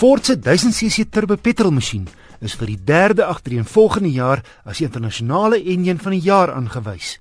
Ford 0.00 0.24
se 0.24 0.38
1000cc 0.40 1.10
turbo 1.12 1.36
petrolmasjien 1.36 2.06
is 2.40 2.54
vir 2.56 2.70
die 2.70 2.78
derde 2.88 3.26
agtereenvolgende 3.28 4.08
jaar 4.14 4.40
as 4.64 4.78
die 4.80 4.86
internasionale 4.86 5.58
enjin 5.74 6.00
van 6.00 6.14
die 6.16 6.22
jaar 6.24 6.54
aangewys. 6.54 7.18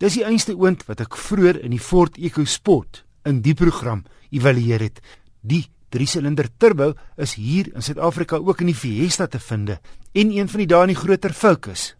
Dis 0.00 0.16
die 0.16 0.24
einste 0.24 0.54
oond 0.56 0.86
wat 0.88 1.02
ek 1.04 1.18
vroeër 1.20 1.58
in 1.60 1.74
die 1.76 1.82
Ford 1.90 2.16
EcoSport 2.16 3.02
in 3.28 3.42
die 3.44 3.52
program 3.52 4.00
evalueer 4.32 4.86
het. 4.86 5.02
Die 5.44 5.66
3-silinder 5.92 6.48
turbo 6.56 6.94
is 7.20 7.36
hier 7.36 7.68
in 7.74 7.84
Suid-Afrika 7.84 8.40
ook 8.40 8.64
in 8.64 8.72
die 8.72 8.78
Fiesta 8.80 9.28
te 9.28 9.36
vind 9.50 9.74
en 9.76 10.32
een 10.32 10.48
van 10.48 10.64
die 10.64 10.70
dae 10.72 10.88
in 10.88 10.94
die 10.94 11.00
groter 11.02 11.36
Focus. 11.36 11.90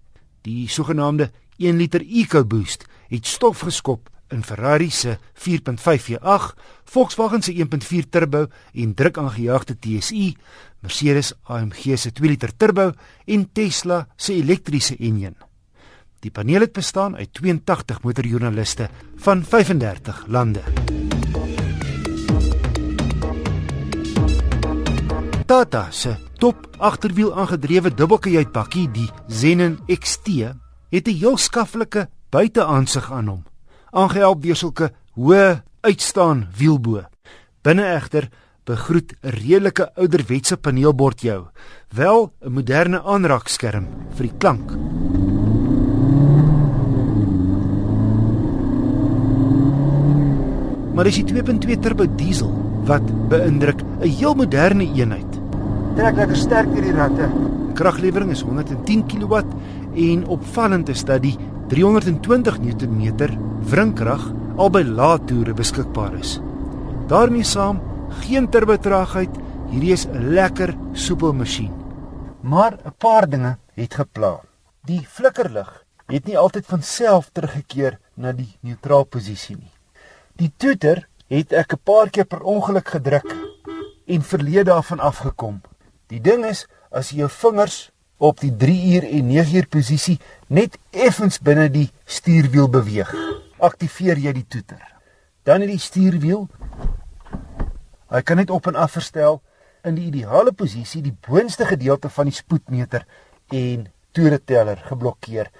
Die 0.48 0.64
sogenaamde 0.64 1.28
1 1.60 1.76
liter 1.76 2.00
EcoBoost 2.00 2.88
het 3.12 3.28
stof 3.28 3.68
geskop 3.68 4.08
in 4.30 4.42
Ferrari 4.42 4.90
se 4.90 5.18
4.5 5.34 6.18
V8, 6.18 6.54
Volkswagen 6.84 7.42
se 7.42 7.52
1.4 7.52 8.08
turbo 8.10 8.46
en 8.72 8.94
druk 8.94 9.18
aangejaagde 9.18 9.76
TSI, 9.78 10.36
Mercedes 10.80 11.34
AMG 11.42 11.96
se 11.96 12.12
2 12.12 12.28
liter 12.28 12.52
turbo 12.56 12.92
en 13.26 13.48
Tesla 13.52 14.06
se 14.16 14.34
elektriese 14.34 14.96
enjin. 14.98 15.36
Die 16.20 16.30
paneel 16.30 16.60
het 16.60 16.72
bestaan 16.72 17.16
uit 17.16 17.32
82 17.32 18.02
motorjoernaliste 18.02 18.88
van 19.16 19.44
35 19.44 20.24
lande. 20.26 20.62
Tata 25.46 25.90
se 25.90 26.16
top 26.38 26.66
agterwiel 26.78 27.34
aangedrewe 27.34 27.94
dubbelkajuitbakkie, 27.94 28.88
die 28.90 29.10
Zenin 29.28 29.78
XT, 29.86 30.26
het 30.90 31.08
'n 31.08 31.18
heel 31.18 31.36
skaflike 31.36 32.08
buiteaansig 32.30 33.12
aan 33.12 33.28
hom 33.28 33.44
aangehelp 33.96 34.42
deur 34.44 34.58
sulke 34.58 34.90
hoë 35.16 35.62
uitstaan 35.86 36.46
wielbo. 36.58 37.04
Binne 37.64 37.86
egter 37.96 38.28
begroet 38.66 39.14
'n 39.22 39.30
redelike 39.30 39.90
ouderwetse 39.96 40.56
paneelbord 40.56 41.20
jou, 41.20 41.46
wel 41.94 42.32
'n 42.42 42.52
moderne 42.52 43.00
aanraakskerm 43.02 43.86
vir 44.16 44.26
die 44.28 44.36
klank. 44.38 44.70
Maar 50.94 51.04
dis 51.04 51.14
die 51.14 51.24
2.2 51.24 51.78
turbo 51.80 52.06
diesel 52.16 52.52
wat 52.84 53.04
beïndruk 53.28 53.80
'n 54.00 54.08
heel 54.08 54.34
moderne 54.34 54.84
eenheid. 54.84 55.32
Trek 55.96 56.16
lekker 56.16 56.36
sterk 56.36 56.68
hierdie 56.74 56.92
ratte. 56.92 57.30
Kraglewering 57.74 58.30
is 58.30 58.42
110 58.42 59.06
kW 59.06 59.42
en 59.94 60.26
opvallend 60.26 60.88
is 60.88 61.04
dat 61.04 61.22
die 61.22 61.38
320 61.66 62.60
Newtonmeter 62.62 63.32
wrinkrag 63.66 64.22
al 64.56 64.68
by 64.70 64.84
lae 64.86 65.18
toere 65.26 65.54
beskikbaar 65.58 66.14
is. 66.14 66.36
daarmee 67.10 67.44
saam 67.44 67.80
geen 68.22 68.46
turbotraagheid, 68.50 69.30
hierdie 69.70 69.92
is 69.92 70.06
'n 70.06 70.34
lekker 70.34 70.76
soepel 70.92 71.32
masjien. 71.32 71.72
Maar 72.40 72.78
'n 72.84 72.94
paar 72.98 73.28
dinge 73.28 73.58
het 73.74 73.94
gepla. 73.94 74.40
Die 74.84 75.06
flikkerlig 75.08 75.84
het 76.06 76.24
nie 76.26 76.38
altyd 76.38 76.66
van 76.66 76.82
self 76.82 77.30
teruggekeer 77.32 77.98
na 78.14 78.32
die 78.32 78.58
neutraal 78.60 79.04
posisie 79.04 79.56
nie. 79.56 79.72
Die 80.36 80.52
toeter 80.56 81.08
het 81.28 81.52
ek 81.52 81.72
'n 81.72 81.82
paar 81.84 82.10
keer 82.10 82.26
per 82.26 82.42
ongeluk 82.42 82.88
gedruk 82.88 83.34
en 84.06 84.22
verleë 84.22 84.64
daarvan 84.64 85.00
afgekom. 85.00 85.60
Die 86.06 86.20
ding 86.20 86.44
is 86.44 86.66
as 86.90 87.10
jy 87.10 87.18
jou 87.18 87.28
vingers 87.28 87.90
op 88.16 88.40
die 88.40 88.56
3 88.56 88.94
uur 88.94 89.08
en 89.10 89.26
9 89.26 89.56
uur 89.56 89.66
posisie 89.66 90.18
net 90.46 90.78
effens 90.90 91.38
binne 91.40 91.68
die 91.70 91.90
stuurwiel 92.04 92.68
beweeg. 92.68 93.12
Aktiveer 93.58 94.18
jy 94.18 94.32
die 94.32 94.46
toeter. 94.48 94.82
Dan 95.42 95.60
het 95.60 95.70
die 95.70 95.82
stuurwiel 95.82 96.46
hy 98.06 98.22
kan 98.22 98.38
net 98.38 98.50
op 98.50 98.66
en 98.70 98.78
af 98.78 98.94
verstel 98.94 99.40
in 99.86 99.96
die 99.98 100.06
ideale 100.10 100.52
posisie 100.52 101.02
die 101.02 101.16
boonste 101.28 101.66
gedeelte 101.66 102.08
van 102.08 102.30
die 102.30 102.34
spoedmeter 102.34 103.06
en 103.54 103.88
toereteller 104.14 104.80
geblokkeer 104.86 105.50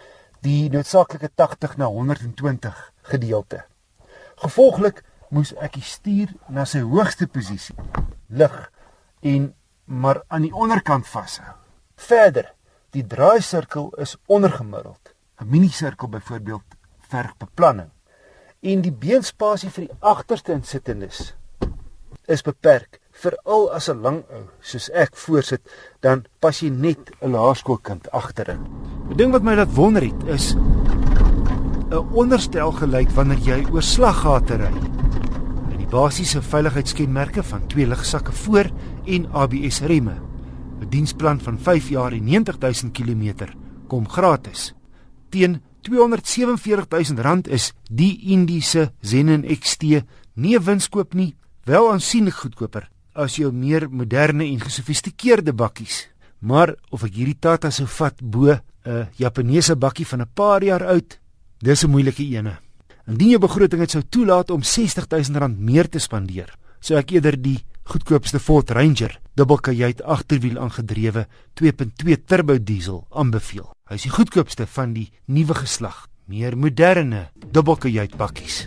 die 0.47 0.71
noodsaaklike 0.71 1.33
80 1.35 1.77
na 1.77 1.91
120 1.91 2.93
gedeelte. 3.11 3.65
Gevolglik 4.43 5.03
moes 5.35 5.53
ek 5.59 5.75
die 5.79 5.85
stuur 5.85 6.33
na 6.49 6.65
sy 6.65 6.85
hoogste 6.87 7.27
posisie 7.27 7.75
lig 8.29 8.57
en 9.27 9.53
maar 9.87 10.23
aan 10.29 10.47
die 10.47 10.55
onderkant 10.55 11.07
vashou. 11.07 11.66
Verder, 11.97 12.53
die 12.93 13.07
draaisirkel 13.07 13.89
is 14.01 14.17
ondergemiddeld. 14.27 15.15
'n 15.41 15.49
Minisirkel 15.49 16.09
byvoorbeeld 16.09 16.77
verg 17.09 17.37
beplanning. 17.37 17.91
En 18.61 18.81
die 18.81 18.93
beenspasie 18.93 19.71
vir 19.71 19.87
die 19.87 19.97
agterste 20.01 20.53
insittendes 20.53 21.35
is 22.27 22.43
beperk, 22.43 23.01
veral 23.13 23.71
as 23.73 23.89
'n 23.89 24.01
lang 24.03 24.25
ou 24.31 24.45
soos 24.61 24.91
ek 24.91 25.17
voorsit, 25.17 25.63
dan 26.01 26.25
pas 26.41 26.61
jy 26.61 26.69
net 26.69 27.11
'n 27.21 27.31
laerskoolkind 27.31 28.11
agterin. 28.11 28.67
'n 29.11 29.17
Ding 29.17 29.33
wat 29.33 29.43
my 29.43 29.55
laat 29.55 29.75
wonder 29.75 30.03
het 30.03 30.25
is 30.27 30.55
'n 30.55 32.09
onderstel 32.13 32.73
geluid 32.73 33.15
wanneer 33.15 33.39
jy 33.39 33.67
oor 33.73 33.83
slaggate 33.83 34.57
ry. 34.57 34.75
Die 35.77 35.87
basiese 35.87 36.43
veiligheidskenmerke 36.43 37.43
van 37.43 37.67
twee 37.67 37.87
ligsakke 37.87 38.33
voor 38.33 38.71
en 39.05 39.33
ABS 39.33 39.81
remme 39.81 40.26
'n 40.81 40.89
diensplan 40.89 41.41
van 41.41 41.59
5 41.59 41.89
jaar 41.89 42.13
en 42.13 42.25
90000 42.25 42.93
km 42.93 43.49
kom 43.89 44.09
gratis. 44.09 44.75
Teen 45.29 45.61
R247 45.83 47.15
000 47.15 47.49
is 47.49 47.73
die 47.91 48.21
Indiese 48.33 48.93
Zenin 49.01 49.45
XT 49.61 50.03
nie 50.35 50.59
winskoop 50.59 51.15
nie, 51.15 51.35
wel 51.65 51.93
aansienlik 51.93 52.35
goedkoper 52.35 52.89
as 53.17 53.39
jou 53.41 53.53
meer 53.53 53.89
moderne 53.91 54.45
en 54.45 54.61
gesofistikeerde 54.61 55.55
bakkies. 55.57 56.07
Maar 56.39 56.75
of 56.91 57.07
ek 57.07 57.15
hierdie 57.17 57.39
Tata 57.41 57.71
sou 57.71 57.87
vat 57.87 58.21
bo 58.21 58.53
'n 58.53 59.09
Japannese 59.17 59.77
bakkie 59.77 60.07
van 60.07 60.21
'n 60.21 60.31
paar 60.35 60.63
jaar 60.63 60.85
oud, 60.85 61.19
dis 61.59 61.85
'n 61.85 61.91
moeilike 61.91 62.23
ene. 62.23 62.59
Indien 63.07 63.31
jou 63.31 63.41
begroting 63.41 63.81
dit 63.81 63.91
sou 63.91 64.03
toelaat 64.03 64.51
om 64.51 64.63
R60000 64.63 65.59
meer 65.59 65.89
te 65.89 65.99
spandeer, 65.99 66.55
sou 66.81 66.99
ek 66.99 67.11
eerder 67.11 67.43
die 67.43 67.65
goedkoopste 67.87 68.41
Ford 68.43 68.71
Ranger 68.71 69.21
dubbelkajuit 69.39 70.03
agterwiel 70.03 70.59
aangedrewe 70.59 71.27
2.2 71.63 72.17
turbo 72.27 72.57
diesel 72.59 73.05
aanbeveel. 73.11 73.69
Hy 73.87 73.99
is 73.99 74.07
die 74.09 74.11
goedkoopste 74.11 74.67
van 74.67 74.95
die 74.97 75.07
nuwe 75.31 75.55
geslag, 75.55 76.07
meer 76.27 76.57
moderne 76.59 77.29
dubbelkajuit 77.55 78.17
bakkies. 78.19 78.67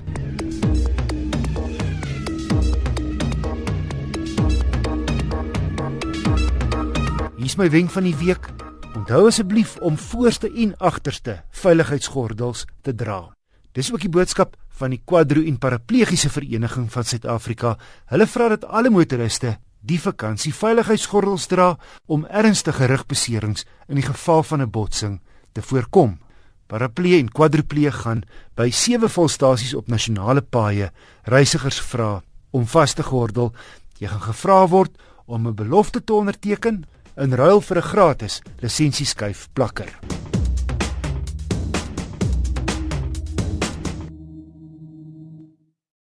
Hier 7.35 7.47
is 7.47 7.57
my 7.59 7.69
wenk 7.73 7.91
van 7.91 8.07
die 8.07 8.15
week. 8.23 8.47
Onthou 8.95 9.25
asseblief 9.27 9.75
om 9.83 9.97
voorste 9.99 10.47
en 10.47 10.77
agterste 10.77 11.41
veiligheidsgordels 11.59 12.65
te 12.87 12.95
dra. 12.95 13.25
Dis 13.75 13.91
ook 13.91 14.01
die 14.03 14.11
boodskap 14.11 14.55
van 14.79 14.93
die 14.95 15.01
Quadro 15.05 15.43
en 15.43 15.57
Paraplegiese 15.59 16.29
Vereniging 16.31 16.87
van 16.91 17.03
Suid-Afrika. 17.03 17.75
Hulle 18.11 18.27
vra 18.27 18.47
dat 18.55 18.65
alle 18.65 18.91
motoriste 18.93 19.57
die 19.79 19.99
vakansie 19.99 20.53
veiligheidsgordels 20.55 21.47
dra 21.51 21.73
om 22.07 22.25
ernstige 22.25 22.87
rugbeserings 22.91 23.65
in 23.87 23.99
die 23.99 24.07
geval 24.07 24.43
van 24.43 24.61
'n 24.61 24.71
botsing 24.71 25.19
te 25.53 25.61
voorkom. 25.61 26.17
Paraplee 26.67 27.19
en 27.19 27.31
quadriplee 27.31 27.91
gaan 27.91 28.23
by 28.55 28.69
sewe 28.69 29.09
volstasies 29.09 29.73
op 29.73 29.87
nasionale 29.87 30.41
paaie 30.41 30.91
reisigers 31.23 31.79
vra 31.81 32.21
om 32.51 32.67
vas 32.67 32.93
te 32.93 33.03
gordel. 33.03 33.53
Jy 33.97 34.07
gaan 34.07 34.21
gevra 34.21 34.67
word 34.67 34.91
om 35.25 35.47
'n 35.47 35.55
belofte 35.55 36.03
te 36.03 36.13
onderteken 36.13 36.85
in 37.17 37.33
ruil 37.33 37.61
vir 37.61 37.77
'n 37.77 37.89
gratis 37.91 38.41
lisensieskyf 38.61 39.49
plakker. 39.53 40.18